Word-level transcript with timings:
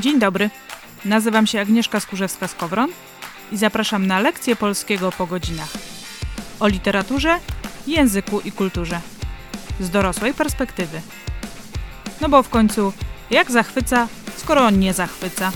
Dzień 0.00 0.18
dobry. 0.18 0.50
Nazywam 1.04 1.46
się 1.46 1.60
Agnieszka 1.60 1.98
Skurzewska-Skowron 1.98 2.88
i 3.52 3.56
zapraszam 3.56 4.06
na 4.06 4.20
lekcję 4.20 4.56
polskiego 4.56 5.12
po 5.12 5.26
godzinach. 5.26 5.72
O 6.60 6.68
literaturze, 6.68 7.38
języku 7.86 8.40
i 8.40 8.52
kulturze. 8.52 9.00
Z 9.80 9.90
dorosłej 9.90 10.34
perspektywy. 10.34 11.00
No 12.20 12.28
bo 12.28 12.42
w 12.42 12.48
końcu, 12.48 12.92
jak 13.30 13.50
zachwyca, 13.50 14.08
skoro 14.36 14.60
on 14.60 14.78
nie 14.78 14.92
zachwyca? 14.92 15.52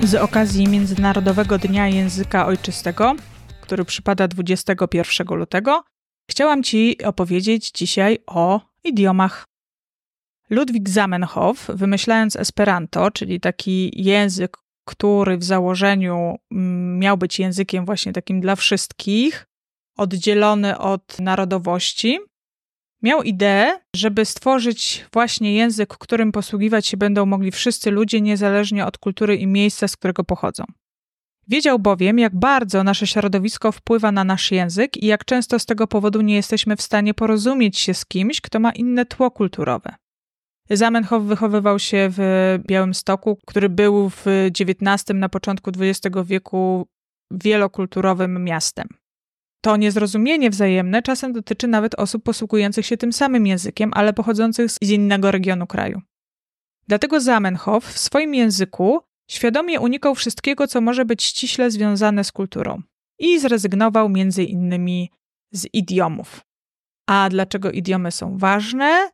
Z 0.00 0.14
okazji 0.14 0.68
Międzynarodowego 0.68 1.58
Dnia 1.58 1.88
Języka 1.88 2.46
Ojczystego, 2.46 3.14
który 3.60 3.84
przypada 3.84 4.28
21 4.28 5.36
lutego, 5.36 5.84
chciałam 6.30 6.62
Ci 6.62 7.04
opowiedzieć 7.04 7.70
dzisiaj 7.70 8.18
o 8.26 8.73
idiomach. 8.84 9.44
Ludwik 10.50 10.88
Zamenhof, 10.88 11.66
wymyślając 11.68 12.36
Esperanto, 12.36 13.10
czyli 13.10 13.40
taki 13.40 14.02
język, 14.02 14.56
który 14.84 15.38
w 15.38 15.44
założeniu 15.44 16.36
mm, 16.52 16.98
miał 16.98 17.18
być 17.18 17.38
językiem 17.38 17.86
właśnie 17.86 18.12
takim 18.12 18.40
dla 18.40 18.56
wszystkich, 18.56 19.46
oddzielony 19.96 20.78
od 20.78 21.18
narodowości, 21.20 22.18
miał 23.02 23.22
ideę, 23.22 23.80
żeby 23.96 24.24
stworzyć 24.24 25.06
właśnie 25.12 25.54
język, 25.54 25.98
którym 25.98 26.32
posługiwać 26.32 26.86
się 26.86 26.96
będą 26.96 27.26
mogli 27.26 27.50
wszyscy 27.50 27.90
ludzie, 27.90 28.20
niezależnie 28.20 28.86
od 28.86 28.98
kultury 28.98 29.36
i 29.36 29.46
miejsca, 29.46 29.88
z 29.88 29.96
którego 29.96 30.24
pochodzą. 30.24 30.64
Wiedział 31.48 31.78
bowiem, 31.78 32.18
jak 32.18 32.36
bardzo 32.36 32.84
nasze 32.84 33.06
środowisko 33.06 33.72
wpływa 33.72 34.12
na 34.12 34.24
nasz 34.24 34.50
język 34.50 34.96
i 34.96 35.06
jak 35.06 35.24
często 35.24 35.58
z 35.58 35.66
tego 35.66 35.86
powodu 35.86 36.20
nie 36.20 36.34
jesteśmy 36.34 36.76
w 36.76 36.82
stanie 36.82 37.14
porozumieć 37.14 37.78
się 37.78 37.94
z 37.94 38.06
kimś, 38.06 38.40
kto 38.40 38.60
ma 38.60 38.72
inne 38.72 39.06
tło 39.06 39.30
kulturowe. 39.30 39.94
Zamenhof 40.70 41.22
wychowywał 41.22 41.78
się 41.78 42.08
w 42.10 42.18
Białymstoku, 42.66 43.38
który 43.46 43.68
był 43.68 44.10
w 44.10 44.24
XIX, 44.60 45.04
na 45.14 45.28
początku 45.28 45.70
XX 45.78 46.16
wieku 46.24 46.88
wielokulturowym 47.30 48.44
miastem. 48.44 48.88
To 49.60 49.76
niezrozumienie 49.76 50.50
wzajemne 50.50 51.02
czasem 51.02 51.32
dotyczy 51.32 51.68
nawet 51.68 51.94
osób 51.94 52.24
posługujących 52.24 52.86
się 52.86 52.96
tym 52.96 53.12
samym 53.12 53.46
językiem, 53.46 53.90
ale 53.94 54.12
pochodzących 54.12 54.70
z 54.70 54.90
innego 54.90 55.30
regionu 55.30 55.66
kraju. 55.66 56.00
Dlatego 56.88 57.20
Zamenhof 57.20 57.84
w 57.84 57.98
swoim 57.98 58.34
języku 58.34 59.00
świadomie 59.30 59.80
unikał 59.80 60.14
wszystkiego, 60.14 60.66
co 60.66 60.80
może 60.80 61.04
być 61.04 61.22
ściśle 61.22 61.70
związane 61.70 62.24
z 62.24 62.32
kulturą 62.32 62.82
i 63.18 63.38
zrezygnował 63.38 64.08
między 64.08 64.44
innymi 64.44 65.10
z 65.52 65.66
idiomów. 65.72 66.40
A 67.06 67.28
dlaczego 67.30 67.70
idiomy 67.70 68.10
są 68.10 68.38
ważne? 68.38 69.10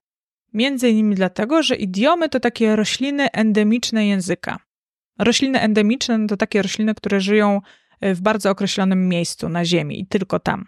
Między 0.52 0.90
innymi 0.90 1.14
dlatego, 1.14 1.62
że 1.62 1.76
idiomy 1.76 2.28
to 2.28 2.40
takie 2.40 2.76
rośliny 2.76 3.30
endemiczne 3.30 4.06
języka. 4.06 4.58
Rośliny 5.18 5.60
endemiczne 5.60 6.26
to 6.26 6.36
takie 6.36 6.62
rośliny, 6.62 6.94
które 6.94 7.20
żyją 7.20 7.60
w 8.02 8.20
bardzo 8.20 8.50
określonym 8.50 9.08
miejscu 9.08 9.48
na 9.48 9.64
Ziemi 9.64 10.00
i 10.00 10.06
tylko 10.06 10.38
tam. 10.38 10.66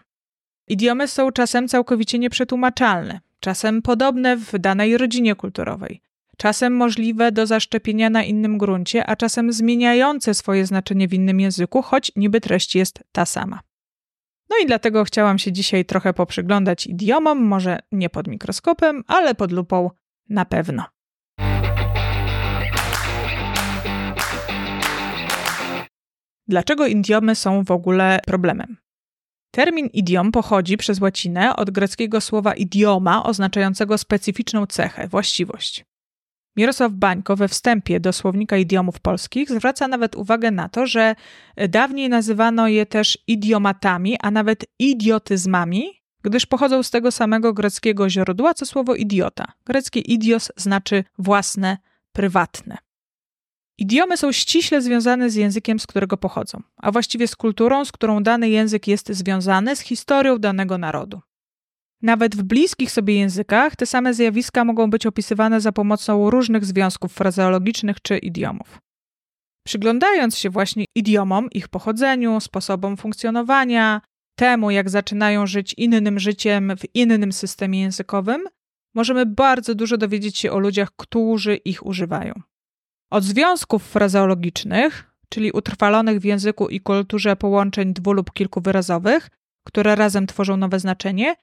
Idiomy 0.68 1.08
są 1.08 1.30
czasem 1.30 1.68
całkowicie 1.68 2.18
nieprzetłumaczalne, 2.18 3.20
czasem 3.40 3.82
podobne 3.82 4.36
w 4.36 4.58
danej 4.58 4.98
rodzinie 4.98 5.34
kulturowej, 5.34 6.00
czasem 6.36 6.76
możliwe 6.76 7.32
do 7.32 7.46
zaszczepienia 7.46 8.10
na 8.10 8.22
innym 8.22 8.58
gruncie, 8.58 9.06
a 9.06 9.16
czasem 9.16 9.52
zmieniające 9.52 10.34
swoje 10.34 10.66
znaczenie 10.66 11.08
w 11.08 11.14
innym 11.14 11.40
języku, 11.40 11.82
choć 11.82 12.12
niby 12.16 12.40
treść 12.40 12.74
jest 12.74 13.04
ta 13.12 13.26
sama. 13.26 13.60
No 14.50 14.56
i 14.62 14.66
dlatego 14.66 15.04
chciałam 15.04 15.38
się 15.38 15.52
dzisiaj 15.52 15.84
trochę 15.84 16.12
poprzyglądać 16.12 16.86
idiomom, 16.86 17.44
może 17.44 17.78
nie 17.92 18.10
pod 18.10 18.28
mikroskopem, 18.28 19.04
ale 19.06 19.34
pod 19.34 19.52
lupą 19.52 19.90
na 20.28 20.44
pewno. 20.44 20.84
Dlaczego 26.48 26.86
idiomy 26.86 27.34
są 27.34 27.64
w 27.64 27.70
ogóle 27.70 28.20
problemem? 28.26 28.76
Termin 29.50 29.86
idiom 29.86 30.32
pochodzi 30.32 30.76
przez 30.76 31.00
łacinę 31.00 31.56
od 31.56 31.70
greckiego 31.70 32.20
słowa 32.20 32.54
idioma 32.54 33.24
oznaczającego 33.24 33.98
specyficzną 33.98 34.66
cechę, 34.66 35.08
właściwość. 35.08 35.84
Mirosław 36.56 36.92
Bańko 36.92 37.36
we 37.36 37.48
wstępie 37.48 38.00
do 38.00 38.12
słownika 38.12 38.56
idiomów 38.56 39.00
polskich 39.00 39.50
zwraca 39.50 39.88
nawet 39.88 40.16
uwagę 40.16 40.50
na 40.50 40.68
to, 40.68 40.86
że 40.86 41.14
dawniej 41.68 42.08
nazywano 42.08 42.68
je 42.68 42.86
też 42.86 43.18
idiomatami, 43.26 44.16
a 44.20 44.30
nawet 44.30 44.64
idiotyzmami, 44.78 46.02
gdyż 46.22 46.46
pochodzą 46.46 46.82
z 46.82 46.90
tego 46.90 47.12
samego 47.12 47.52
greckiego 47.52 48.10
źródła 48.10 48.54
co 48.54 48.66
słowo 48.66 48.94
idiota. 48.94 49.52
Greckie 49.64 50.00
idios 50.00 50.52
znaczy 50.56 51.04
własne, 51.18 51.78
prywatne. 52.12 52.78
Idiomy 53.78 54.16
są 54.16 54.32
ściśle 54.32 54.82
związane 54.82 55.30
z 55.30 55.34
językiem, 55.34 55.78
z 55.78 55.86
którego 55.86 56.16
pochodzą, 56.16 56.62
a 56.76 56.92
właściwie 56.92 57.28
z 57.28 57.36
kulturą, 57.36 57.84
z 57.84 57.92
którą 57.92 58.22
dany 58.22 58.48
język 58.48 58.88
jest 58.88 59.08
związany, 59.12 59.76
z 59.76 59.80
historią 59.80 60.38
danego 60.38 60.78
narodu. 60.78 61.20
Nawet 62.02 62.36
w 62.36 62.42
bliskich 62.42 62.90
sobie 62.90 63.14
językach 63.14 63.76
te 63.76 63.86
same 63.86 64.14
zjawiska 64.14 64.64
mogą 64.64 64.90
być 64.90 65.06
opisywane 65.06 65.60
za 65.60 65.72
pomocą 65.72 66.30
różnych 66.30 66.64
związków 66.64 67.12
frazeologicznych 67.12 68.00
czy 68.02 68.18
idiomów. 68.18 68.78
Przyglądając 69.66 70.38
się 70.38 70.50
właśnie 70.50 70.84
idiomom, 70.94 71.50
ich 71.50 71.68
pochodzeniu, 71.68 72.40
sposobom 72.40 72.96
funkcjonowania, 72.96 74.00
temu, 74.38 74.70
jak 74.70 74.90
zaczynają 74.90 75.46
żyć 75.46 75.74
innym 75.76 76.18
życiem 76.18 76.72
w 76.76 76.94
innym 76.94 77.32
systemie 77.32 77.80
językowym, 77.80 78.44
możemy 78.94 79.26
bardzo 79.26 79.74
dużo 79.74 79.96
dowiedzieć 79.96 80.38
się 80.38 80.52
o 80.52 80.58
ludziach, 80.58 80.90
którzy 80.96 81.56
ich 81.56 81.86
używają. 81.86 82.34
Od 83.10 83.24
związków 83.24 83.84
frazeologicznych, 83.84 85.12
czyli 85.28 85.52
utrwalonych 85.52 86.20
w 86.20 86.24
języku 86.24 86.68
i 86.68 86.80
kulturze 86.80 87.36
połączeń 87.36 87.94
dwu 87.94 88.12
lub 88.12 88.32
kilku 88.32 88.60
wyrazowych, 88.60 89.28
które 89.66 89.96
razem 89.96 90.26
tworzą 90.26 90.56
nowe 90.56 90.80
znaczenie, 90.80 91.34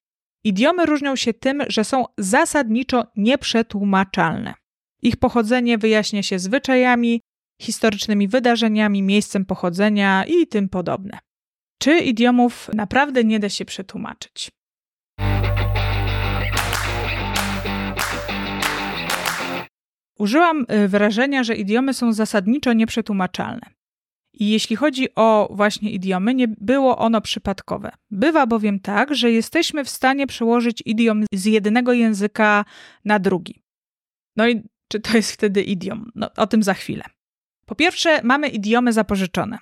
idiomy 0.44 0.85
różnią 0.85 1.16
się 1.16 1.33
tym, 1.33 1.63
że 1.67 1.83
są 1.83 2.05
zasadniczo 2.17 3.03
nieprzetłumaczalne. 3.16 4.53
Ich 5.01 5.17
pochodzenie 5.17 5.77
wyjaśnia 5.77 6.23
się 6.23 6.39
zwyczajami, 6.39 7.22
historycznymi 7.61 8.27
wydarzeniami, 8.27 9.03
miejscem 9.03 9.45
pochodzenia 9.45 10.25
i 10.25 10.47
tym 10.47 10.69
podobne. 10.69 11.19
Czy 11.81 12.00
idiomów 12.00 12.69
naprawdę 12.73 13.23
nie 13.23 13.39
da 13.39 13.50
się 13.50 13.66
przetłumaczyć? 13.66 14.50
Użyłam 20.19 20.66
y, 20.71 20.88
wyrażenia, 20.88 21.44
że 21.44 21.56
idiomy 21.56 21.94
są 21.94 22.13
zasadniczo 22.13 22.73
nieprzetłumaczalne. 22.73 23.78
I 24.39 24.50
jeśli 24.50 24.75
chodzi 24.75 25.16
o 25.16 25.50
właśnie 25.51 25.91
idiomy, 25.91 26.33
nie 26.33 26.47
było 26.47 26.97
ono 26.97 27.22
przypadkowe. 27.22 27.91
Bywa 28.11 28.47
bowiem 28.47 28.79
tak, 28.79 29.16
że 29.16 29.31
jesteśmy 29.31 29.83
w 29.83 29.89
stanie 29.89 30.27
przełożyć 30.27 30.83
idiom 30.85 31.23
z 31.33 31.45
jednego 31.45 31.94
języka 31.94 32.66
na 33.05 33.19
drugi. 33.19 33.61
No 34.35 34.47
i 34.50 34.61
czy 34.88 35.00
to 35.00 35.17
jest 35.17 35.31
wtedy 35.31 35.63
idiom? 35.63 36.11
No, 36.16 36.29
o 36.38 36.47
tym 36.47 36.63
za 36.63 36.73
chwilę. 36.73 37.03
Po 37.66 37.75
pierwsze, 37.75 38.22
mamy 38.23 38.47
idiomy 38.47 38.94
zapożyczone. 38.94 39.57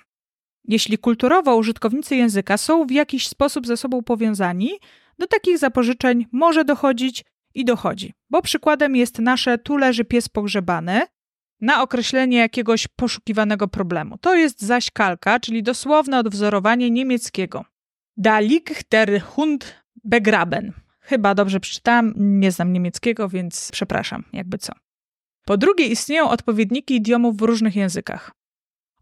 Jeśli 0.63 0.97
kulturowo 0.97 1.55
użytkownicy 1.55 2.15
języka 2.15 2.57
są 2.57 2.85
w 2.85 2.91
jakiś 2.91 3.27
sposób 3.27 3.67
ze 3.67 3.77
sobą 3.77 4.03
powiązani, 4.03 4.69
do 5.19 5.27
takich 5.27 5.57
zapożyczeń 5.57 6.25
może 6.31 6.65
dochodzić 6.65 7.25
i 7.53 7.65
dochodzi. 7.65 8.13
Bo 8.29 8.41
przykładem 8.41 8.95
jest 8.95 9.19
nasze 9.19 9.57
tu 9.57 9.77
leży 9.77 10.05
pies 10.05 10.29
pogrzebany 10.29 11.01
na 11.61 11.81
określenie 11.81 12.37
jakiegoś 12.37 12.87
poszukiwanego 12.87 13.67
problemu. 13.67 14.17
To 14.17 14.35
jest 14.35 14.61
zaś 14.61 14.91
kalka, 14.91 15.39
czyli 15.39 15.63
dosłowne 15.63 16.19
odwzorowanie 16.19 16.91
niemieckiego. 16.91 17.65
Da 18.17 18.39
liegt 18.39 18.89
der 18.91 19.21
Hund 19.21 19.83
begraben. 20.03 20.73
Chyba 20.99 21.35
dobrze 21.35 21.59
przeczytałam, 21.59 22.13
nie 22.17 22.51
znam 22.51 22.73
niemieckiego, 22.73 23.29
więc 23.29 23.69
przepraszam, 23.71 24.23
jakby 24.33 24.57
co. 24.57 24.73
Po 25.45 25.57
drugie, 25.57 25.85
istnieją 25.85 26.29
odpowiedniki 26.29 26.95
idiomów 26.95 27.37
w 27.37 27.41
różnych 27.41 27.75
językach. 27.75 28.31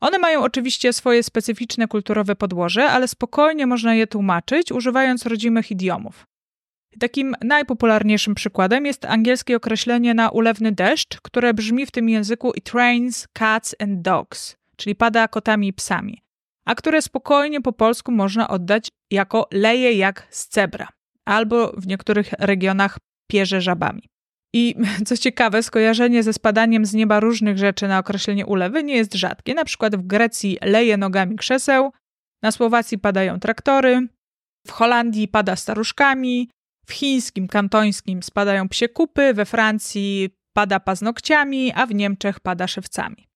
One 0.01 0.19
mają 0.19 0.41
oczywiście 0.41 0.93
swoje 0.93 1.23
specyficzne 1.23 1.87
kulturowe 1.87 2.35
podłoże, 2.35 2.89
ale 2.89 3.07
spokojnie 3.07 3.67
można 3.67 3.95
je 3.95 4.07
tłumaczyć, 4.07 4.71
używając 4.71 5.25
rodzimych 5.25 5.71
idiomów. 5.71 6.25
Takim 6.99 7.35
najpopularniejszym 7.43 8.35
przykładem 8.35 8.85
jest 8.85 9.05
angielskie 9.05 9.55
określenie 9.55 10.13
na 10.13 10.29
ulewny 10.29 10.71
deszcz, 10.71 11.21
które 11.21 11.53
brzmi 11.53 11.85
w 11.85 11.91
tym 11.91 12.09
języku 12.09 12.51
it 12.51 12.73
rains 12.73 13.27
cats 13.33 13.75
and 13.79 14.01
dogs, 14.01 14.55
czyli 14.75 14.95
pada 14.95 15.27
kotami 15.27 15.67
i 15.67 15.73
psami, 15.73 16.21
a 16.65 16.75
które 16.75 17.01
spokojnie 17.01 17.61
po 17.61 17.73
polsku 17.73 18.11
można 18.11 18.47
oddać 18.47 18.87
jako 19.11 19.47
leje 19.51 19.93
jak 19.93 20.27
z 20.29 20.47
cebra, 20.47 20.87
albo 21.25 21.73
w 21.77 21.87
niektórych 21.87 22.33
regionach 22.39 22.97
pierze 23.31 23.61
żabami. 23.61 24.09
I 24.53 24.75
co 25.05 25.17
ciekawe, 25.17 25.63
skojarzenie 25.63 26.23
ze 26.23 26.33
spadaniem 26.33 26.85
z 26.85 26.93
nieba 26.93 27.19
różnych 27.19 27.57
rzeczy 27.57 27.87
na 27.87 27.99
określenie 27.99 28.45
ulewy 28.45 28.83
nie 28.83 28.95
jest 28.95 29.13
rzadkie. 29.13 29.53
Na 29.53 29.65
przykład 29.65 29.95
w 29.95 30.07
Grecji 30.07 30.57
leje 30.61 30.97
nogami 30.97 31.35
krzeseł, 31.35 31.91
na 32.43 32.51
Słowacji 32.51 32.97
padają 32.97 33.39
traktory, 33.39 34.07
w 34.67 34.71
Holandii 34.71 35.27
pada 35.27 35.55
staruszkami, 35.55 36.49
W 36.85 36.93
chińskim, 36.93 37.47
kantońskim 37.47 38.23
spadają 38.23 38.69
psie 38.69 38.89
kupy, 38.89 39.33
we 39.33 39.45
Francji 39.45 40.29
pada 40.53 40.79
paznokciami, 40.79 41.73
a 41.75 41.85
w 41.85 41.93
Niemczech 41.93 42.39
pada 42.39 42.67
szewcami. 42.67 43.27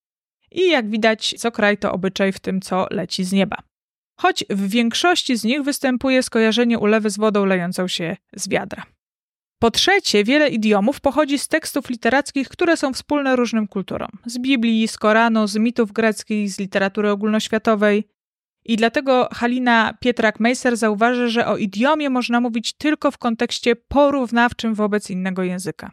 I 0.52 0.70
jak 0.70 0.90
widać, 0.90 1.36
co 1.38 1.52
kraj 1.52 1.78
to 1.78 1.92
obyczaj 1.92 2.32
w 2.32 2.40
tym, 2.40 2.62
co 2.62 2.88
leci 2.92 3.24
z 3.24 3.32
nieba. 3.32 3.58
Choć 4.20 4.46
w 4.50 4.70
większości 4.70 5.38
z 5.38 5.44
nich 5.44 5.62
występuje 5.62 6.24
skojarzenie 6.24 6.80
ulewy 6.80 7.10
z 7.10 7.18
wodą 7.18 7.46
lejącą 7.46 7.88
się 7.88 8.18
z 8.36 8.50
wiadra. 8.50 8.84
Po 9.60 9.72
trzecie, 9.72 10.24
wiele 10.24 10.50
idiomów 10.50 11.02
pochodzi 11.02 11.40
z 11.40 11.48
tekstów 11.48 11.90
literackich, 11.90 12.50
które 12.50 12.78
są 12.78 12.94
wspólne 12.94 13.36
różnym 13.36 13.68
kulturom. 13.68 14.10
Z 14.26 14.38
Biblii, 14.38 14.88
z 14.88 14.98
Koranu, 14.98 15.48
z 15.48 15.58
mitów 15.58 15.92
greckich, 15.92 16.52
z 16.52 16.60
literatury 16.60 17.12
ogólnoświatowej. 17.12 18.04
I 18.70 18.76
dlatego 18.76 19.30
Halina 19.32 19.94
Pietrak-Meiser 20.06 20.76
zauważy, 20.76 21.30
że 21.30 21.48
o 21.48 21.58
idiomie 21.58 22.10
można 22.10 22.42
mówić 22.42 22.74
tylko 22.74 23.12
w 23.12 23.18
kontekście 23.18 23.76
porównawczym 23.76 24.74
wobec 24.74 25.10
innego 25.10 25.44
języka. 25.44 25.92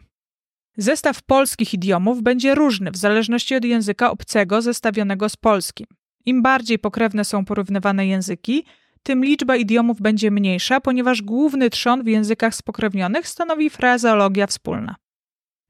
Zestaw 0.77 1.23
polskich 1.23 1.73
idiomów 1.73 2.23
będzie 2.23 2.55
różny 2.55 2.91
w 2.91 2.97
zależności 2.97 3.55
od 3.55 3.65
języka 3.65 4.11
obcego 4.11 4.61
zestawionego 4.61 5.29
z 5.29 5.35
polskim. 5.35 5.87
Im 6.25 6.41
bardziej 6.41 6.79
pokrewne 6.79 7.25
są 7.25 7.45
porównywane 7.45 8.07
języki, 8.07 8.65
tym 9.03 9.25
liczba 9.25 9.55
idiomów 9.55 10.01
będzie 10.01 10.31
mniejsza, 10.31 10.81
ponieważ 10.81 11.21
główny 11.21 11.69
trzon 11.69 12.03
w 12.03 12.07
językach 12.07 12.55
spokrewnionych 12.55 13.27
stanowi 13.27 13.69
frazeologia 13.69 14.47
wspólna. 14.47 14.95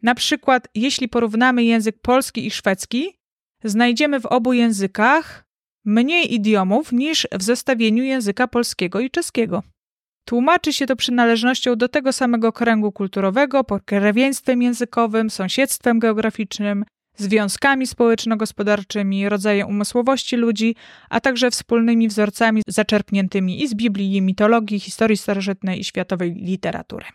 Na 0.01 0.15
przykład, 0.15 0.67
jeśli 0.75 1.07
porównamy 1.09 1.63
język 1.63 2.01
polski 2.01 2.47
i 2.47 2.51
szwedzki, 2.51 3.19
znajdziemy 3.63 4.19
w 4.19 4.25
obu 4.25 4.53
językach 4.53 5.46
mniej 5.87 6.33
idiomów 6.33 6.91
niż 6.91 7.27
w 7.31 7.43
zestawieniu 7.43 8.03
języka 8.03 8.47
polskiego 8.47 8.99
i 8.99 9.09
czeskiego. 9.11 9.63
Tłumaczy 10.25 10.73
się 10.73 10.85
to 10.85 10.95
przynależnością 10.95 11.75
do 11.75 11.89
tego 11.89 12.13
samego 12.13 12.51
kręgu 12.53 12.91
kulturowego, 12.91 13.63
pokrewieństwem 13.63 14.61
językowym, 14.61 15.29
sąsiedztwem 15.29 15.99
geograficznym, 15.99 16.85
związkami 17.17 17.87
społeczno-gospodarczymi, 17.87 19.29
rodzajem 19.29 19.67
umysłowości 19.67 20.35
ludzi, 20.35 20.75
a 21.09 21.19
także 21.19 21.51
wspólnymi 21.51 22.07
wzorcami 22.07 22.61
zaczerpniętymi 22.67 23.63
i 23.63 23.67
z 23.67 23.73
Biblii, 23.73 24.15
i 24.15 24.21
mitologii, 24.21 24.79
historii 24.79 25.17
starożytnej 25.17 25.79
i 25.79 25.83
światowej 25.83 26.33
literatury. 26.33 27.05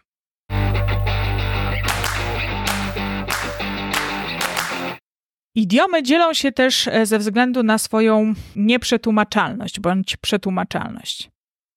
Idiomy 5.54 6.02
dzielą 6.02 6.34
się 6.34 6.52
też 6.52 6.88
e, 6.88 7.06
ze 7.06 7.18
względu 7.18 7.62
na 7.62 7.78
swoją 7.78 8.34
nieprzetłumaczalność 8.56 9.80
bądź 9.80 10.16
przetłumaczalność. 10.16 11.30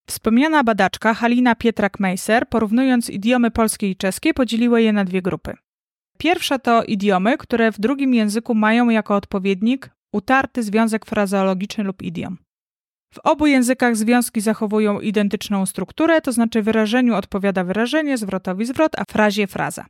Wspomniana 0.07 0.63
badaczka 0.63 1.13
Halina 1.13 1.56
Pietrak-Meiser, 1.56 2.45
porównując 2.50 3.10
idiomy 3.10 3.51
polskie 3.51 3.89
i 3.89 3.95
czeskie, 3.95 4.33
podzieliła 4.33 4.80
je 4.80 4.94
na 4.94 5.06
dwie 5.06 5.22
grupy. 5.22 5.54
Pierwsza 6.18 6.60
to 6.60 6.83
idiomy, 6.83 7.38
które 7.38 7.72
w 7.72 7.80
drugim 7.80 8.13
języku 8.13 8.56
mają 8.56 8.89
jako 8.89 9.16
odpowiednik 9.16 9.89
utarty 10.13 10.63
związek 10.63 11.06
frazeologiczny 11.06 11.83
lub 11.83 12.01
idiom. 12.01 12.38
W 13.13 13.19
obu 13.24 13.48
językach 13.48 13.95
związki 13.95 14.42
zachowują 14.42 15.00
identyczną 15.00 15.66
strukturę, 15.66 16.22
to 16.22 16.31
znaczy 16.31 16.62
wyrażeniu 16.62 17.16
odpowiada 17.16 17.63
wyrażenie, 17.63 18.18
zwrotowi 18.18 18.66
zwrot, 18.66 19.00
a 19.00 19.04
frazie 19.06 19.48
fraza. 19.48 19.86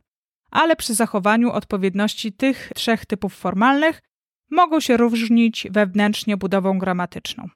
Ale 0.56 0.76
przy 0.76 0.94
zachowaniu 0.94 1.52
odpowiedności 1.52 2.32
tych 2.32 2.70
trzech 2.74 3.06
typów 3.06 3.34
formalnych 3.34 4.02
mogą 4.50 4.80
się 4.80 4.96
różnić 4.96 5.66
wewnętrznie 5.70 6.36
budową 6.36 6.78
gramatyczną. 6.78 7.48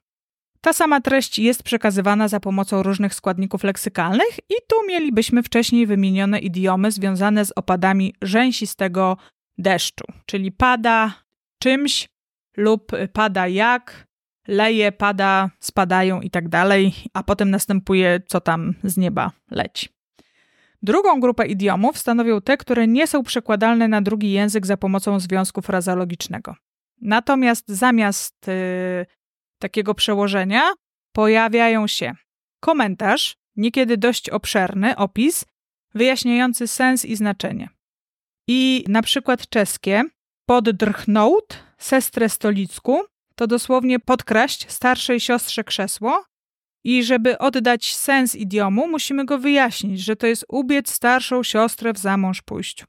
Ta 0.61 0.73
sama 0.73 1.01
treść 1.01 1.39
jest 1.39 1.63
przekazywana 1.63 2.27
za 2.27 2.39
pomocą 2.39 2.83
różnych 2.83 3.13
składników 3.13 3.63
leksykalnych 3.63 4.39
i 4.49 4.53
tu 4.67 4.75
mielibyśmy 4.87 5.43
wcześniej 5.43 5.87
wymienione 5.87 6.39
idiomy 6.39 6.91
związane 6.91 7.45
z 7.45 7.51
opadami 7.55 8.15
rzęsistego 8.21 9.17
deszczu, 9.57 10.05
czyli 10.25 10.51
pada 10.51 11.13
czymś 11.59 12.09
lub 12.57 12.91
pada 13.13 13.47
jak, 13.47 14.07
leje, 14.47 14.91
pada, 14.91 15.49
spadają 15.59 16.21
i 16.21 16.29
tak 16.29 16.45
a 17.13 17.23
potem 17.23 17.51
następuje 17.51 18.19
co 18.27 18.41
tam 18.41 18.73
z 18.83 18.97
nieba 18.97 19.31
leci. 19.51 20.00
Drugą 20.81 21.19
grupę 21.19 21.47
idiomów 21.47 21.97
stanowią 21.97 22.41
te, 22.41 22.57
które 22.57 22.87
nie 22.87 23.07
są 23.07 23.23
przekładalne 23.23 23.87
na 23.87 24.01
drugi 24.01 24.31
język 24.31 24.65
za 24.65 24.77
pomocą 24.77 25.19
związku 25.19 25.61
frazologicznego. 25.61 26.55
Natomiast 27.01 27.63
zamiast 27.67 28.47
yy, 28.47 29.05
takiego 29.59 29.95
przełożenia 29.95 30.61
pojawiają 31.11 31.87
się 31.87 32.13
komentarz, 32.59 33.35
niekiedy 33.55 33.97
dość 33.97 34.29
obszerny, 34.29 34.95
opis, 34.95 35.45
wyjaśniający 35.93 36.67
sens 36.67 37.05
i 37.05 37.15
znaczenie. 37.15 37.69
I 38.47 38.85
na 38.87 39.01
przykład 39.01 39.49
czeskie 39.49 40.03
poddrchnąć 40.45 41.45
sestrę 41.77 42.29
stolicku 42.29 43.01
to 43.35 43.47
dosłownie 43.47 43.99
podkraść 43.99 44.71
starszej 44.71 45.19
siostrze 45.19 45.63
krzesło 45.63 46.23
i 46.83 47.03
żeby 47.03 47.37
oddać 47.37 47.95
sens 47.95 48.35
idiomu, 48.35 48.87
musimy 48.87 49.25
go 49.25 49.37
wyjaśnić, 49.37 49.99
że 49.99 50.15
to 50.15 50.27
jest 50.27 50.45
ubiec 50.49 50.91
starszą 50.91 51.43
siostrę 51.43 51.93
w 51.93 51.97
zamąż 51.97 52.41
pójściu. 52.41 52.85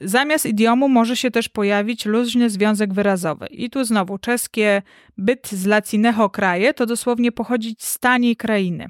Zamiast 0.00 0.46
idiomu 0.46 0.88
może 0.88 1.16
się 1.16 1.30
też 1.30 1.48
pojawić 1.48 2.06
luźny 2.06 2.50
związek 2.50 2.94
wyrazowy. 2.94 3.46
I 3.46 3.70
tu 3.70 3.84
znowu 3.84 4.18
czeskie 4.18 4.82
byt 5.16 5.48
z 5.48 5.66
lacineho 5.66 6.30
kraje 6.30 6.74
to 6.74 6.86
dosłownie 6.86 7.32
pochodzić 7.32 7.84
z 7.84 7.98
taniej 7.98 8.36
krainy. 8.36 8.86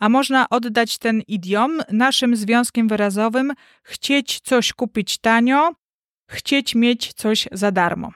A 0.00 0.08
można 0.08 0.48
oddać 0.48 0.98
ten 0.98 1.22
idiom 1.28 1.80
naszym 1.92 2.36
związkiem 2.36 2.88
wyrazowym 2.88 3.52
chcieć 3.82 4.40
coś 4.40 4.72
kupić 4.72 5.18
tanio, 5.18 5.72
chcieć 6.30 6.74
mieć 6.74 7.12
coś 7.12 7.48
za 7.52 7.72
darmo. 7.72 8.12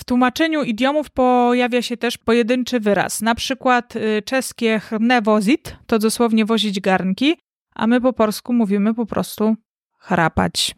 W 0.00 0.04
tłumaczeniu 0.04 0.62
idiomów 0.62 1.10
pojawia 1.10 1.82
się 1.82 1.96
też 1.96 2.18
pojedynczy 2.18 2.80
wyraz. 2.80 3.20
Na 3.20 3.34
przykład 3.34 3.96
y, 3.96 4.22
czeskie 4.24 4.80
hrnewozit 4.80 5.76
to 5.86 5.98
dosłownie 5.98 6.44
wozić 6.44 6.80
garnki, 6.80 7.36
a 7.74 7.86
my 7.86 8.00
po 8.00 8.12
polsku 8.12 8.52
mówimy 8.52 8.94
po 8.94 9.06
prostu 9.06 9.56
chrapać. 9.98 10.74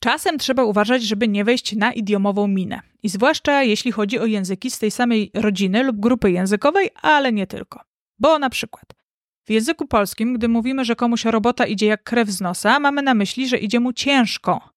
Czasem 0.00 0.38
trzeba 0.38 0.64
uważać, 0.64 1.02
żeby 1.02 1.28
nie 1.28 1.44
wejść 1.44 1.76
na 1.76 1.92
idiomową 1.92 2.48
minę. 2.48 2.80
I 3.02 3.08
zwłaszcza 3.08 3.62
jeśli 3.62 3.92
chodzi 3.92 4.18
o 4.18 4.26
języki 4.26 4.70
z 4.70 4.78
tej 4.78 4.90
samej 4.90 5.30
rodziny 5.34 5.82
lub 5.82 6.00
grupy 6.00 6.30
językowej, 6.30 6.90
ale 7.02 7.32
nie 7.32 7.46
tylko. 7.46 7.80
Bo 8.18 8.38
na 8.38 8.50
przykład 8.50 9.05
w 9.47 9.51
języku 9.51 9.87
polskim, 9.87 10.33
gdy 10.33 10.47
mówimy, 10.47 10.85
że 10.85 10.95
komuś 10.95 11.25
robota 11.25 11.65
idzie 11.65 11.85
jak 11.85 12.03
krew 12.03 12.29
z 12.29 12.41
nosa, 12.41 12.79
mamy 12.79 13.01
na 13.01 13.13
myśli, 13.13 13.47
że 13.47 13.57
idzie 13.57 13.79
mu 13.79 13.93
ciężko. 13.93 14.69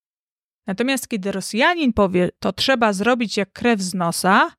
Natomiast 0.67 1.09
kiedy 1.09 1.33
Rosjanin 1.33 1.93
powie, 1.93 2.31
to 2.39 2.53
trzeba 2.53 2.93
zrobić 2.93 3.37
jak 3.37 3.53
krew 3.53 3.81
z 3.81 3.95
nosa, 3.95 4.51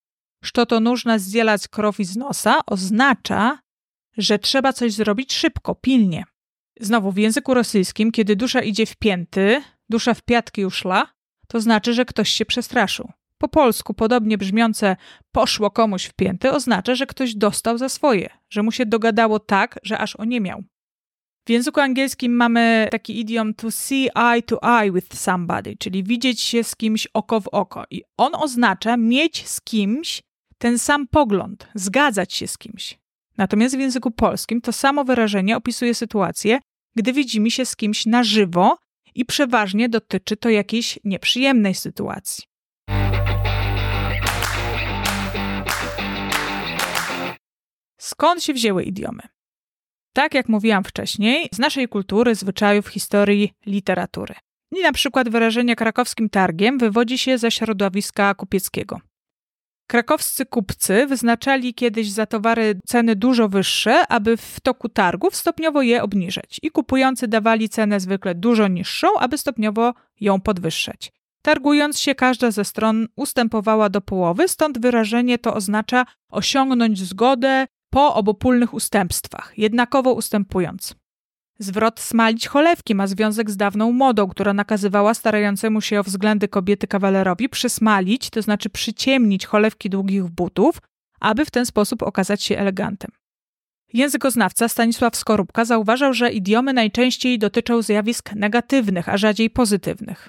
że 0.43 0.65
to 0.65 0.79
нужно 0.79 1.19
zdzielać 1.19 1.67
krowi 1.67 2.05
z 2.05 2.17
nosa, 2.17 2.59
oznacza, 2.65 3.59
że 4.17 4.39
trzeba 4.39 4.73
coś 4.73 4.93
zrobić 4.93 5.33
szybko, 5.33 5.75
pilnie. 5.75 6.23
Znowu 6.79 7.11
w 7.11 7.17
języku 7.17 7.53
rosyjskim, 7.53 8.11
kiedy 8.11 8.35
dusza 8.35 8.61
idzie 8.61 8.85
w 8.85 8.95
pięty, 8.95 9.61
dusza 9.89 10.13
w 10.13 10.21
piatki 10.21 10.65
uszla, 10.65 11.07
to 11.47 11.61
znaczy, 11.61 11.93
że 11.93 12.05
ktoś 12.05 12.29
się 12.29 12.45
przestraszył. 12.45 13.11
Po 13.40 13.48
polsku 13.48 13.94
podobnie 13.94 14.38
brzmiące 14.38 14.96
poszło 15.32 15.70
komuś 15.70 16.04
w 16.04 16.12
pięty 16.12 16.52
oznacza, 16.52 16.94
że 16.94 17.06
ktoś 17.06 17.34
dostał 17.34 17.78
za 17.78 17.88
swoje, 17.88 18.30
że 18.50 18.62
mu 18.62 18.72
się 18.72 18.86
dogadało 18.86 19.38
tak, 19.38 19.78
że 19.82 19.98
aż 19.98 20.16
oniemiał. 20.16 20.62
W 21.46 21.50
języku 21.50 21.80
angielskim 21.80 22.36
mamy 22.36 22.88
taki 22.90 23.20
idiom 23.20 23.54
to 23.54 23.70
see 23.70 24.08
eye 24.14 24.42
to 24.42 24.80
eye 24.80 24.92
with 24.92 25.18
somebody, 25.18 25.76
czyli 25.78 26.04
widzieć 26.04 26.40
się 26.40 26.64
z 26.64 26.76
kimś 26.76 27.08
oko 27.14 27.40
w 27.40 27.48
oko. 27.48 27.84
I 27.90 28.02
on 28.16 28.34
oznacza 28.34 28.96
mieć 28.96 29.48
z 29.48 29.60
kimś 29.60 30.22
ten 30.58 30.78
sam 30.78 31.08
pogląd, 31.08 31.68
zgadzać 31.74 32.32
się 32.32 32.46
z 32.46 32.58
kimś. 32.58 32.98
Natomiast 33.36 33.76
w 33.76 33.80
języku 33.80 34.10
polskim 34.10 34.60
to 34.60 34.72
samo 34.72 35.04
wyrażenie 35.04 35.56
opisuje 35.56 35.94
sytuację, 35.94 36.58
gdy 36.96 37.12
widzimy 37.12 37.50
się 37.50 37.64
z 37.64 37.76
kimś 37.76 38.06
na 38.06 38.24
żywo 38.24 38.78
i 39.14 39.24
przeważnie 39.24 39.88
dotyczy 39.88 40.36
to 40.36 40.48
jakiejś 40.48 40.98
nieprzyjemnej 41.04 41.74
sytuacji. 41.74 42.49
Skąd 48.00 48.44
się 48.44 48.52
wzięły 48.54 48.82
idiomy? 48.82 49.22
Tak 50.12 50.34
jak 50.34 50.48
mówiłam 50.48 50.84
wcześniej, 50.84 51.48
z 51.52 51.58
naszej 51.58 51.88
kultury, 51.88 52.34
zwyczajów, 52.34 52.88
historii, 52.88 53.52
literatury. 53.66 54.34
I 54.76 54.82
na 54.82 54.92
przykład 54.92 55.28
wyrażenie 55.28 55.76
krakowskim 55.76 56.30
targiem 56.30 56.78
wywodzi 56.78 57.18
się 57.18 57.38
ze 57.38 57.50
środowiska 57.50 58.34
kupieckiego. 58.34 59.00
Krakowscy 59.86 60.46
kupcy 60.46 61.06
wyznaczali 61.06 61.74
kiedyś 61.74 62.10
za 62.10 62.26
towary 62.26 62.80
ceny 62.86 63.16
dużo 63.16 63.48
wyższe, 63.48 64.06
aby 64.06 64.36
w 64.36 64.60
toku 64.60 64.88
targów 64.88 65.36
stopniowo 65.36 65.82
je 65.82 66.02
obniżać. 66.02 66.60
I 66.62 66.70
kupujący 66.70 67.28
dawali 67.28 67.68
cenę 67.68 68.00
zwykle 68.00 68.34
dużo 68.34 68.68
niższą, 68.68 69.08
aby 69.18 69.38
stopniowo 69.38 69.94
ją 70.20 70.40
podwyższać. 70.40 71.12
Targując 71.42 71.98
się, 71.98 72.14
każda 72.14 72.50
ze 72.50 72.64
stron 72.64 73.08
ustępowała 73.16 73.88
do 73.88 74.00
połowy, 74.00 74.48
stąd 74.48 74.78
wyrażenie 74.78 75.38
to 75.38 75.54
oznacza 75.54 76.04
osiągnąć 76.30 76.98
zgodę 76.98 77.66
po 77.90 78.14
obopólnych 78.14 78.74
ustępstwach, 78.74 79.52
jednakowo 79.56 80.12
ustępując. 80.12 80.94
Zwrot 81.58 82.00
smalić 82.00 82.48
cholewki 82.48 82.94
ma 82.94 83.06
związek 83.06 83.50
z 83.50 83.56
dawną 83.56 83.92
modą, 83.92 84.28
która 84.28 84.54
nakazywała 84.54 85.14
starającemu 85.14 85.80
się 85.80 86.00
o 86.00 86.02
względy 86.02 86.48
kobiety 86.48 86.86
kawalerowi 86.86 87.48
przysmalić, 87.48 88.30
to 88.30 88.42
znaczy 88.42 88.70
przyciemnić 88.70 89.46
cholewki 89.46 89.90
długich 89.90 90.24
butów, 90.24 90.78
aby 91.20 91.44
w 91.44 91.50
ten 91.50 91.66
sposób 91.66 92.02
okazać 92.02 92.42
się 92.42 92.58
elegantem. 92.58 93.10
Językoznawca 93.92 94.68
Stanisław 94.68 95.16
Skorupka 95.16 95.64
zauważał, 95.64 96.14
że 96.14 96.32
idiomy 96.32 96.72
najczęściej 96.72 97.38
dotyczą 97.38 97.82
zjawisk 97.82 98.32
negatywnych, 98.32 99.08
a 99.08 99.16
rzadziej 99.16 99.50
pozytywnych. 99.50 100.28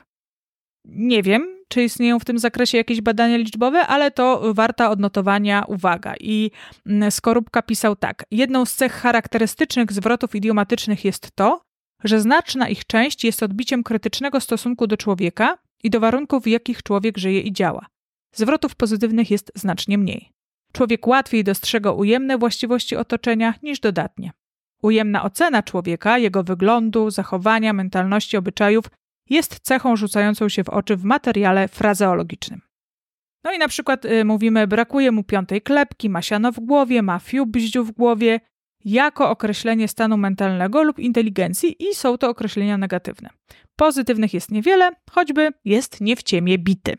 Nie 0.86 1.24
wiem, 1.24 1.61
czy 1.72 1.84
istnieją 1.84 2.20
w 2.20 2.26
tym 2.26 2.40
zakresie 2.40 2.78
jakieś 2.78 3.02
badania 3.02 3.38
liczbowe, 3.38 3.88
ale 3.88 4.12
to 4.12 4.54
warta 4.54 4.90
odnotowania 4.90 5.64
uwaga. 5.68 6.14
I 6.20 6.52
mm, 6.86 7.12
Skorupka 7.12 7.62
pisał 7.62 7.96
tak: 7.96 8.26
Jedną 8.32 8.66
z 8.66 8.74
cech 8.74 8.94
charakterystycznych 8.94 9.92
zwrotów 9.92 10.36
idiomatycznych 10.36 11.06
jest 11.06 11.32
to, 11.36 11.62
że 12.04 12.22
znaczna 12.22 12.70
ich 12.70 12.86
część 12.86 13.24
jest 13.24 13.44
odbiciem 13.44 13.84
krytycznego 13.84 14.40
stosunku 14.40 14.88
do 14.88 14.98
człowieka 14.98 15.58
i 15.84 15.90
do 15.90 16.00
warunków, 16.00 16.44
w 16.44 16.48
jakich 16.48 16.84
człowiek 16.84 17.18
żyje 17.18 17.42
i 17.42 17.54
działa. 17.54 17.86
Zwrotów 18.36 18.76
pozytywnych 18.76 19.32
jest 19.32 19.52
znacznie 19.56 19.98
mniej. 19.98 20.32
Człowiek 20.74 21.08
łatwiej 21.08 21.44
dostrzega 21.44 21.92
ujemne 21.92 22.38
właściwości 22.38 22.96
otoczenia 22.96 23.54
niż 23.64 23.80
dodatnie. 23.80 24.32
Ujemna 24.82 25.24
ocena 25.24 25.64
człowieka, 25.64 26.18
jego 26.18 26.44
wyglądu, 26.44 27.10
zachowania, 27.10 27.74
mentalności, 27.74 28.38
obyczajów 28.38 28.86
jest 29.32 29.60
cechą 29.60 29.96
rzucającą 29.96 30.50
się 30.50 30.64
w 30.64 30.70
oczy 30.70 30.96
w 30.96 31.04
materiale 31.04 31.68
frazeologicznym. 31.68 32.62
No 33.44 33.54
i 33.54 33.58
na 33.58 33.68
przykład 33.68 34.06
y, 34.06 34.26
mówimy, 34.26 34.68
brakuje 34.68 35.12
mu 35.12 35.24
piątej 35.24 35.62
klepki, 35.62 36.10
ma 36.10 36.22
siano 36.22 36.52
w 36.52 36.60
głowie, 36.60 37.02
ma 37.02 37.20
fiu 37.20 37.46
bździu 37.46 37.86
w 37.86 37.92
głowie, 37.92 38.40
jako 38.86 39.30
określenie 39.30 39.88
stanu 39.88 40.18
mentalnego 40.18 40.84
lub 40.84 41.00
inteligencji 41.00 41.90
i 41.90 41.96
są 41.96 42.18
to 42.18 42.30
określenia 42.30 42.78
negatywne. 42.78 43.30
Pozytywnych 43.76 44.34
jest 44.34 44.52
niewiele, 44.52 44.92
choćby 45.12 45.50
jest 45.66 46.02
nie 46.02 46.16
w 46.16 46.24
ciemię 46.24 46.58
bity. 46.58 46.96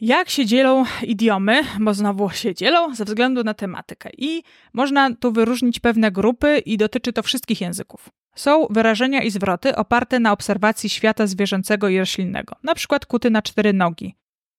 Jak 0.00 0.30
się 0.30 0.46
dzielą 0.46 0.84
idiomy, 1.02 1.62
bo 1.80 1.94
znowu 1.94 2.30
się 2.30 2.54
dzielą 2.54 2.94
ze 2.94 3.04
względu 3.04 3.44
na 3.44 3.54
tematykę. 3.54 4.10
I 4.18 4.42
można 4.72 5.14
tu 5.14 5.32
wyróżnić 5.32 5.80
pewne 5.80 6.10
grupy, 6.10 6.58
i 6.58 6.76
dotyczy 6.76 7.12
to 7.12 7.22
wszystkich 7.22 7.60
języków. 7.60 8.08
Są 8.34 8.66
wyrażenia 8.70 9.22
i 9.22 9.30
zwroty 9.30 9.76
oparte 9.76 10.20
na 10.20 10.32
obserwacji 10.32 10.90
świata 10.90 11.26
zwierzęcego 11.26 11.88
i 11.88 11.98
roślinnego, 11.98 12.56
na 12.62 12.74
przykład 12.74 13.06
kuty 13.06 13.30
na 13.30 13.42
cztery 13.42 13.72
nogi. 13.72 14.14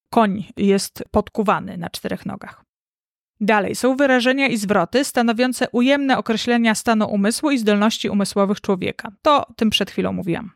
Koń 0.09 0.45
jest 0.57 1.03
podkuwany 1.11 1.77
na 1.77 1.89
czterech 1.89 2.25
nogach. 2.25 2.65
Dalej 3.41 3.75
są 3.75 3.95
wyrażenia 3.95 4.47
i 4.47 4.57
zwroty 4.57 5.03
stanowiące 5.03 5.69
ujemne 5.71 6.17
określenia 6.17 6.75
stanu 6.75 7.09
umysłu 7.09 7.51
i 7.51 7.57
zdolności 7.57 8.09
umysłowych 8.09 8.61
człowieka. 8.61 9.11
To 9.21 9.45
tym 9.55 9.69
przed 9.69 9.91
chwilą 9.91 10.13
mówiłam. 10.13 10.51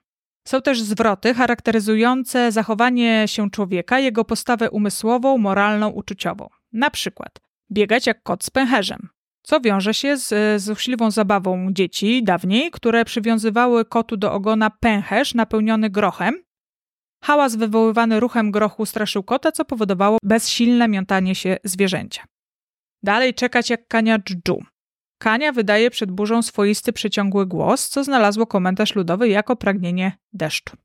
Są 0.47 0.61
też 0.61 0.81
zwroty 0.81 1.33
charakteryzujące 1.33 2.51
zachowanie 2.51 3.23
się 3.27 3.49
człowieka, 3.49 3.99
jego 3.99 4.25
postawę 4.25 4.71
umysłową, 4.71 5.37
moralną, 5.37 5.89
uczuciową. 5.89 6.49
Na 6.73 6.89
przykład 6.89 7.39
biegać 7.71 8.07
jak 8.07 8.23
kot 8.23 8.43
z 8.43 8.49
pęcherzem, 8.49 9.09
co 9.43 9.61
wiąże 9.61 9.93
się 9.93 10.17
z 10.17 10.61
złośliwą 10.61 11.11
zabawą 11.11 11.67
dzieci 11.71 12.23
dawniej, 12.23 12.71
które 12.71 13.05
przywiązywały 13.05 13.85
kotu 13.85 14.17
do 14.17 14.33
ogona 14.33 14.69
pęcherz 14.69 15.33
napełniony 15.33 15.89
grochem. 15.89 16.43
Hałas 17.23 17.55
wywoływany 17.55 18.19
ruchem 18.19 18.51
grochu 18.51 18.85
straszył 18.85 19.23
kota, 19.23 19.51
co 19.51 19.65
powodowało 19.65 20.17
bezsilne 20.23 20.87
miątanie 20.87 21.35
się 21.35 21.57
zwierzęcia. 21.63 22.23
Dalej 23.03 23.33
czekać 23.33 23.69
jak 23.69 23.87
kania 23.87 24.19
dżdżu. 24.19 24.63
Kania 25.21 25.51
wydaje 25.51 25.91
przed 25.91 26.11
burzą 26.11 26.41
swoisty 26.41 26.93
przeciągły 26.93 27.45
głos, 27.45 27.89
co 27.89 28.03
znalazło 28.03 28.47
komentarz 28.47 28.95
ludowy 28.95 29.29
jako 29.29 29.55
pragnienie 29.55 30.11
deszczu. 30.33 30.77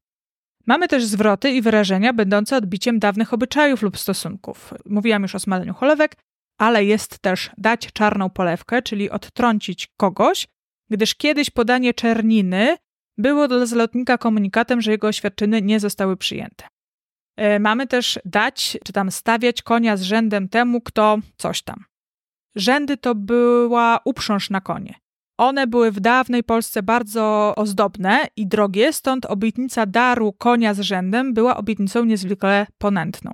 Mamy 0.66 0.88
też 0.88 1.04
zwroty 1.04 1.50
i 1.50 1.62
wyrażenia 1.62 2.12
będące 2.12 2.56
odbiciem 2.56 2.98
dawnych 2.98 3.34
obyczajów 3.34 3.82
lub 3.82 3.98
stosunków. 3.98 4.74
Mówiłam 4.86 5.22
już 5.22 5.34
o 5.34 5.38
smaleniu 5.38 5.74
cholewek, 5.74 6.16
ale 6.58 6.84
jest 6.84 7.18
też 7.18 7.50
dać 7.58 7.92
czarną 7.92 8.30
polewkę, 8.30 8.82
czyli 8.82 9.10
odtrącić 9.10 9.88
kogoś, 9.96 10.46
gdyż 10.90 11.14
kiedyś 11.14 11.50
podanie 11.50 11.94
czerniny 11.94 12.76
było 13.18 13.48
dla 13.48 13.66
zalotnika 13.66 14.18
komunikatem, 14.18 14.80
że 14.80 14.90
jego 14.90 15.08
oświadczyny 15.08 15.62
nie 15.62 15.80
zostały 15.80 16.16
przyjęte. 16.16 16.64
E, 17.36 17.58
mamy 17.58 17.86
też 17.86 18.18
dać, 18.24 18.78
czy 18.84 18.92
tam 18.92 19.10
stawiać 19.10 19.62
konia 19.62 19.96
z 19.96 20.02
rzędem 20.02 20.48
temu, 20.48 20.80
kto 20.80 21.18
coś 21.36 21.62
tam. 21.62 21.84
Rzędy 22.56 22.96
to 22.96 23.14
była 23.14 24.00
uprząż 24.04 24.50
na 24.50 24.60
konie. 24.60 24.94
One 25.38 25.66
były 25.66 25.92
w 25.92 26.00
dawnej 26.00 26.44
Polsce 26.44 26.82
bardzo 26.82 27.54
ozdobne 27.56 28.26
i 28.36 28.46
drogie, 28.46 28.92
stąd 28.92 29.26
obietnica 29.26 29.86
daru 29.86 30.32
konia 30.32 30.74
z 30.74 30.80
rzędem 30.80 31.34
była 31.34 31.56
obietnicą 31.56 32.04
niezwykle 32.04 32.66
ponętną. 32.78 33.32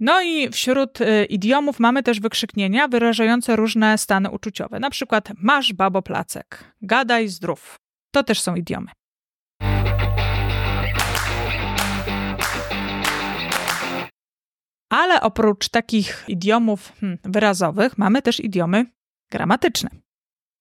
No 0.00 0.22
i 0.22 0.48
wśród 0.48 1.00
y, 1.00 1.24
idiomów 1.24 1.80
mamy 1.80 2.02
też 2.02 2.20
wykrzyknienia 2.20 2.88
wyrażające 2.88 3.56
różne 3.56 3.98
stany 3.98 4.30
uczuciowe, 4.30 4.80
na 4.80 4.90
przykład 4.90 5.28
masz 5.42 5.72
babo 5.72 6.02
placek, 6.02 6.74
gadaj 6.82 7.28
zdrów. 7.28 7.76
To 8.10 8.22
też 8.22 8.40
są 8.40 8.54
idiomy. 8.54 8.90
Ale 14.94 15.20
oprócz 15.20 15.68
takich 15.68 16.24
idiomów 16.28 16.92
hmm, 17.00 17.18
wyrazowych 17.24 17.98
mamy 17.98 18.22
też 18.22 18.40
idiomy 18.40 18.86
gramatyczne. 19.30 19.90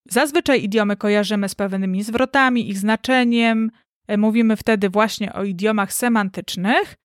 Zazwyczaj 0.09 0.63
idiomy 0.63 0.97
kojarzymy 0.97 1.49
z 1.49 1.55
pewnymi 1.55 2.03
zwrotami, 2.03 2.69
ich 2.69 2.77
znaczeniem. 2.77 3.71
E, 4.07 4.17
mówimy 4.17 4.57
wtedy 4.57 4.89
właśnie 4.89 5.33
o 5.33 5.43
idiomach 5.43 5.93
semantycznych, 5.93 6.95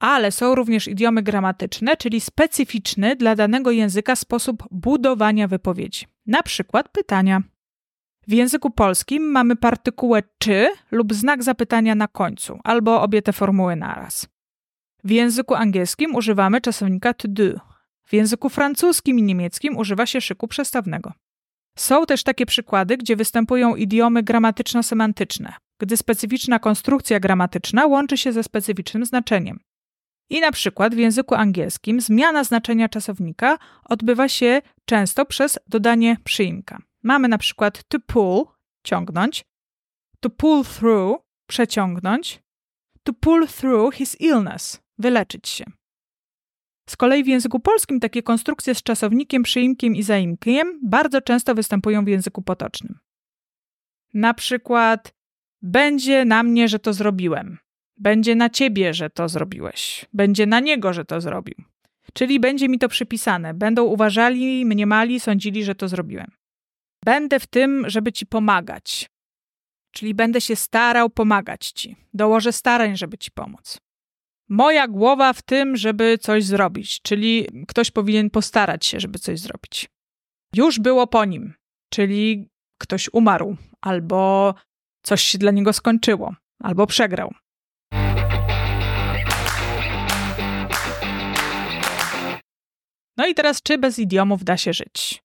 ale 0.00 0.32
są 0.32 0.54
również 0.54 0.88
idiomy 0.88 1.22
gramatyczne, 1.22 1.96
czyli 1.96 2.20
specyficzny 2.20 3.16
dla 3.16 3.36
danego 3.36 3.70
języka 3.70 4.16
sposób 4.16 4.62
budowania 4.70 5.48
wypowiedzi. 5.48 6.06
Na 6.26 6.42
przykład 6.42 6.88
pytania. 6.88 7.42
W 8.28 8.32
języku 8.32 8.70
polskim 8.70 9.22
mamy 9.22 9.56
partykułę 9.56 10.22
czy 10.38 10.68
lub 10.90 11.14
znak 11.14 11.42
zapytania 11.42 11.94
na 11.94 12.08
końcu, 12.08 12.58
albo 12.64 13.02
obie 13.02 13.22
te 13.22 13.32
formuły 13.32 13.76
naraz. 13.76 14.32
W 15.04 15.10
języku 15.10 15.54
angielskim 15.54 16.14
używamy 16.14 16.60
czasownika 16.60 17.14
to 17.14 17.28
do. 17.28 17.42
W 18.04 18.12
języku 18.12 18.48
francuskim 18.48 19.18
i 19.18 19.22
niemieckim 19.22 19.76
używa 19.76 20.06
się 20.06 20.20
szyku 20.20 20.48
przestawnego. 20.48 21.12
Są 21.78 22.06
też 22.06 22.22
takie 22.22 22.46
przykłady, 22.46 22.96
gdzie 22.96 23.16
występują 23.16 23.76
idiomy 23.76 24.22
gramatyczno-semantyczne, 24.22 25.52
gdy 25.78 25.96
specyficzna 25.96 26.58
konstrukcja 26.58 27.20
gramatyczna 27.20 27.86
łączy 27.86 28.16
się 28.16 28.32
ze 28.32 28.42
specyficznym 28.42 29.04
znaczeniem. 29.04 29.60
I 30.30 30.40
na 30.40 30.52
przykład 30.52 30.94
w 30.94 30.98
języku 30.98 31.34
angielskim 31.34 32.00
zmiana 32.00 32.44
znaczenia 32.44 32.88
czasownika 32.88 33.58
odbywa 33.84 34.28
się 34.28 34.62
często 34.84 35.24
przez 35.24 35.58
dodanie 35.68 36.16
przyimka. 36.24 36.78
Mamy 37.02 37.28
na 37.28 37.38
przykład 37.38 37.82
to 37.88 38.00
pull, 38.00 38.44
ciągnąć, 38.84 39.44
to 40.20 40.30
pull 40.30 40.64
through, 40.64 41.20
przeciągnąć, 41.46 42.42
to 43.02 43.12
pull 43.12 43.46
through 43.48 43.94
his 43.94 44.20
illness, 44.20 44.81
wyleczyć 44.98 45.48
się. 45.48 45.64
Z 46.88 46.96
kolei 46.96 47.24
w 47.24 47.26
języku 47.26 47.60
polskim 47.60 48.00
takie 48.00 48.22
konstrukcje 48.22 48.74
z 48.74 48.82
czasownikiem, 48.82 49.42
przyimkiem 49.42 49.96
i 49.96 50.02
zaimkiem 50.02 50.80
bardzo 50.82 51.20
często 51.20 51.54
występują 51.54 52.04
w 52.04 52.08
języku 52.08 52.42
potocznym. 52.42 52.98
Na 54.14 54.34
przykład 54.34 55.14
będzie 55.62 56.24
na 56.24 56.42
mnie, 56.42 56.68
że 56.68 56.78
to 56.78 56.92
zrobiłem. 56.92 57.58
Będzie 57.96 58.34
na 58.34 58.50
ciebie, 58.50 58.94
że 58.94 59.10
to 59.10 59.28
zrobiłeś. 59.28 60.06
Będzie 60.12 60.46
na 60.46 60.60
niego, 60.60 60.92
że 60.92 61.04
to 61.04 61.20
zrobił. 61.20 61.54
Czyli 62.12 62.40
będzie 62.40 62.68
mi 62.68 62.78
to 62.78 62.88
przypisane. 62.88 63.54
Będą 63.54 63.84
uważali, 63.84 64.66
mniemali, 64.66 65.20
sądzili, 65.20 65.64
że 65.64 65.74
to 65.74 65.88
zrobiłem. 65.88 66.30
Będę 67.04 67.40
w 67.40 67.46
tym, 67.46 67.90
żeby 67.90 68.12
ci 68.12 68.26
pomagać. 68.26 69.10
Czyli 69.90 70.14
będę 70.14 70.40
się 70.40 70.56
starał 70.56 71.10
pomagać 71.10 71.70
ci. 71.70 71.96
Dołożę 72.14 72.52
starań, 72.52 72.96
żeby 72.96 73.18
ci 73.18 73.30
pomóc 73.30 73.80
moja 74.52 74.88
głowa 74.88 75.32
w 75.32 75.42
tym, 75.42 75.76
żeby 75.76 76.18
coś 76.18 76.44
zrobić, 76.44 77.02
czyli 77.02 77.46
ktoś 77.68 77.90
powinien 77.90 78.30
postarać 78.30 78.86
się, 78.86 79.00
żeby 79.00 79.18
coś 79.18 79.40
zrobić. 79.40 79.90
Już 80.56 80.78
było 80.78 81.06
po 81.06 81.24
nim, 81.24 81.54
czyli 81.92 82.48
ktoś 82.78 83.08
umarł, 83.12 83.56
albo 83.80 84.54
coś 85.02 85.22
się 85.22 85.38
dla 85.38 85.50
niego 85.50 85.72
skończyło, 85.72 86.34
albo 86.62 86.86
przegrał. 86.86 87.34
No 93.16 93.26
i 93.26 93.34
teraz, 93.34 93.62
czy 93.62 93.78
bez 93.78 93.98
idiomów 93.98 94.44
da 94.44 94.56
się 94.56 94.72
żyć? 94.72 95.22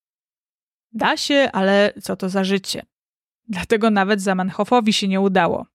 Da 0.92 1.18
się, 1.18 1.50
ale 1.54 1.94
co 2.02 2.16
to 2.16 2.30
za 2.30 2.44
życie? 2.44 2.86
Dlatego 3.48 3.90
nawet 3.90 4.22
Zamenhofowi 4.22 4.94
się 4.94 5.08
nie 5.08 5.22
udało. 5.22 5.66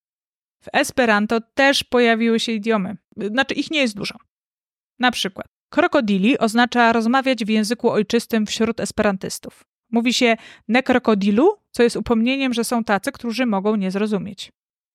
W 0.62 0.68
Esperanto 0.72 1.40
też 1.54 1.84
pojawiły 1.84 2.40
się 2.40 2.52
idiomy. 2.52 2.96
Znaczy, 3.16 3.54
ich 3.54 3.70
nie 3.70 3.80
jest 3.80 3.96
dużo. 3.96 4.14
Na 4.98 5.10
przykład, 5.10 5.46
krokodili 5.70 6.38
oznacza 6.38 6.92
rozmawiać 6.92 7.44
w 7.44 7.48
języku 7.48 7.90
ojczystym 7.90 8.46
wśród 8.46 8.80
esperantystów. 8.80 9.64
Mówi 9.90 10.14
się 10.14 10.36
nekrokodilu, 10.68 11.56
co 11.70 11.82
jest 11.82 11.96
upomnieniem, 11.96 12.54
że 12.54 12.64
są 12.64 12.84
tacy, 12.84 13.12
którzy 13.12 13.46
mogą 13.46 13.76
nie 13.76 13.90
zrozumieć. 13.90 14.52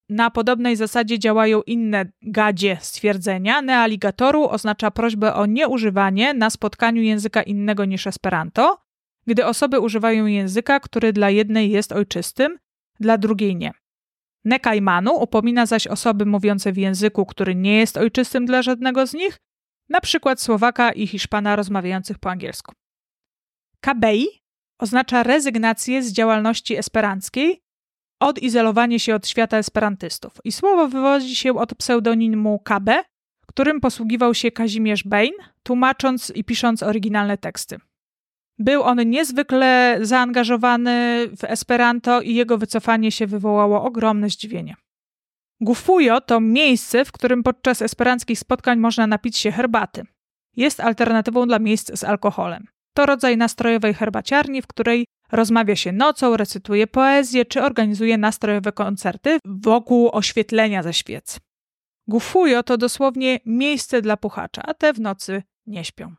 Na 0.09 0.31
podobnej 0.31 0.75
zasadzie 0.75 1.19
działają 1.19 1.61
inne 1.61 2.05
gadzie 2.21 2.77
stwierdzenia. 2.81 3.61
Nealigatoru 3.61 4.49
oznacza 4.49 4.91
prośbę 4.91 5.33
o 5.33 5.45
nieużywanie 5.45 6.33
na 6.33 6.49
spotkaniu 6.49 7.01
języka 7.01 7.43
innego 7.43 7.85
niż 7.85 8.07
Esperanto, 8.07 8.77
gdy 9.27 9.45
osoby 9.45 9.79
używają 9.79 10.25
języka, 10.25 10.79
który 10.79 11.13
dla 11.13 11.29
jednej 11.29 11.71
jest 11.71 11.91
ojczystym, 11.91 12.57
dla 12.99 13.17
drugiej 13.17 13.55
nie. 13.55 13.71
Nekajmanu 14.47 15.11
upomina 15.15 15.65
zaś 15.65 15.87
osoby 15.87 16.25
mówiące 16.25 16.71
w 16.71 16.77
języku, 16.77 17.25
który 17.25 17.55
nie 17.55 17.77
jest 17.77 17.97
ojczystym 17.97 18.45
dla 18.45 18.61
żadnego 18.61 19.07
z 19.07 19.13
nich, 19.13 19.37
na 19.89 20.01
przykład 20.01 20.41
Słowaka 20.41 20.91
i 20.91 21.07
Hiszpana 21.07 21.55
rozmawiających 21.55 22.19
po 22.19 22.29
angielsku. 22.29 22.73
Kabei 23.81 24.27
oznacza 24.79 25.23
rezygnację 25.23 26.03
z 26.03 26.11
działalności 26.11 26.77
esperanckiej, 26.77 27.61
odizolowanie 28.19 28.99
się 28.99 29.15
od 29.15 29.27
świata 29.27 29.57
esperantystów. 29.57 30.33
I 30.43 30.51
słowo 30.51 30.87
wywodzi 30.87 31.35
się 31.35 31.57
od 31.57 31.75
pseudonimu 31.75 32.59
Kabe, 32.59 33.03
którym 33.47 33.81
posługiwał 33.81 34.33
się 34.33 34.51
Kazimierz 34.51 35.03
Bain, 35.03 35.33
tłumacząc 35.63 36.29
i 36.35 36.43
pisząc 36.43 36.83
oryginalne 36.83 37.37
teksty. 37.37 37.77
Był 38.59 38.83
on 38.83 39.09
niezwykle 39.09 39.99
zaangażowany 40.01 41.27
w 41.37 41.43
Esperanto 41.43 42.21
i 42.21 42.35
jego 42.35 42.57
wycofanie 42.57 43.11
się 43.11 43.27
wywołało 43.27 43.83
ogromne 43.83 44.29
zdziwienie. 44.29 44.75
Gufujo 45.61 46.21
to 46.21 46.39
miejsce, 46.39 47.05
w 47.05 47.11
którym 47.11 47.43
podczas 47.43 47.81
esperanckich 47.81 48.39
spotkań 48.39 48.79
można 48.79 49.07
napić 49.07 49.37
się 49.37 49.51
herbaty. 49.51 50.03
Jest 50.55 50.79
alternatywą 50.79 51.47
dla 51.47 51.59
miejsc 51.59 51.99
z 51.99 52.03
alkoholem. 52.03 52.67
To 52.93 53.05
rodzaj 53.05 53.37
nastrojowej 53.37 53.93
herbaciarni, 53.93 54.61
w 54.61 54.67
której 54.67 55.05
rozmawia 55.31 55.75
się 55.75 55.91
nocą, 55.91 56.37
recytuje 56.37 56.87
poezję 56.87 57.45
czy 57.45 57.63
organizuje 57.63 58.17
nastrojowe 58.17 58.71
koncerty 58.71 59.39
wokół 59.45 60.09
oświetlenia 60.13 60.83
ze 60.83 60.93
świec. 60.93 61.39
Gufujo 62.07 62.63
to 62.63 62.77
dosłownie 62.77 63.39
miejsce 63.45 64.01
dla 64.01 64.17
puchacza, 64.17 64.61
a 64.65 64.73
te 64.73 64.93
w 64.93 64.99
nocy 64.99 65.43
nie 65.65 65.85
śpią. 65.85 66.15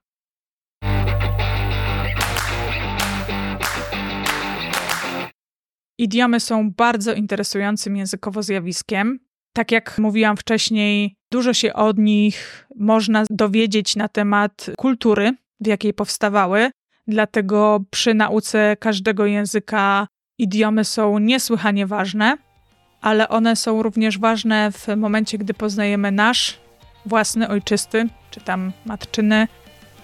Idiomy 5.98 6.40
są 6.40 6.70
bardzo 6.70 7.14
interesującym 7.14 7.96
językowo 7.96 8.42
zjawiskiem. 8.42 9.18
Tak 9.52 9.72
jak 9.72 9.98
mówiłam 9.98 10.36
wcześniej, 10.36 11.16
dużo 11.30 11.54
się 11.54 11.74
od 11.74 11.98
nich 11.98 12.66
można 12.76 13.24
dowiedzieć 13.30 13.96
na 13.96 14.08
temat 14.08 14.66
kultury, 14.76 15.32
w 15.60 15.66
jakiej 15.66 15.94
powstawały. 15.94 16.70
Dlatego 17.06 17.84
przy 17.90 18.14
nauce 18.14 18.76
każdego 18.80 19.26
języka 19.26 20.08
idiomy 20.38 20.84
są 20.84 21.18
niesłychanie 21.18 21.86
ważne, 21.86 22.36
ale 23.00 23.28
one 23.28 23.56
są 23.56 23.82
również 23.82 24.18
ważne 24.18 24.72
w 24.72 24.96
momencie, 24.96 25.38
gdy 25.38 25.54
poznajemy 25.54 26.12
nasz 26.12 26.60
własny, 27.06 27.48
ojczysty, 27.48 28.08
czy 28.30 28.40
tam 28.40 28.72
matczyny 28.84 29.48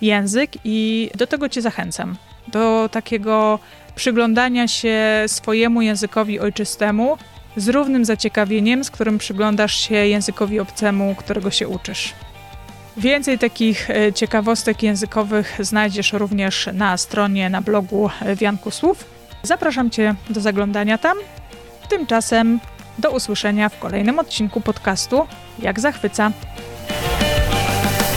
język 0.00 0.50
i 0.64 1.10
do 1.14 1.26
tego 1.26 1.48
Cię 1.48 1.62
zachęcam. 1.62 2.16
Do 2.48 2.88
takiego 2.88 3.58
przyglądania 3.94 4.68
się 4.68 4.98
swojemu 5.26 5.82
językowi 5.82 6.40
ojczystemu 6.40 7.18
z 7.56 7.68
równym 7.68 8.04
zaciekawieniem, 8.04 8.84
z 8.84 8.90
którym 8.90 9.18
przyglądasz 9.18 9.74
się 9.74 9.94
językowi 9.94 10.60
obcemu, 10.60 11.14
którego 11.14 11.50
się 11.50 11.68
uczysz. 11.68 12.14
Więcej 12.96 13.38
takich 13.38 13.90
e, 13.90 14.12
ciekawostek 14.12 14.82
językowych 14.82 15.56
znajdziesz 15.60 16.12
również 16.12 16.68
na 16.72 16.96
stronie, 16.96 17.50
na 17.50 17.60
blogu 17.60 18.10
Wianku 18.36 18.70
Słów. 18.70 19.04
Zapraszam 19.42 19.90
Cię 19.90 20.14
do 20.30 20.40
zaglądania 20.40 20.98
tam. 20.98 21.18
Tymczasem 21.88 22.60
do 22.98 23.10
usłyszenia 23.10 23.68
w 23.68 23.78
kolejnym 23.78 24.18
odcinku 24.18 24.60
podcastu 24.60 25.26
Jak 25.58 25.80
Zachwyca. 25.80 26.32